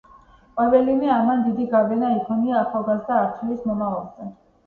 [0.59, 4.31] ყოველივე ამან დიდი გავლენა იქონია ახალგაზრდა არჩილის მომავალზე.